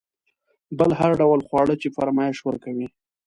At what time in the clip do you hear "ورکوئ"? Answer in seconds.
2.43-2.87